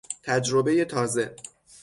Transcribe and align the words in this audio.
تجربهی 0.23 0.85
تازه 0.85 1.35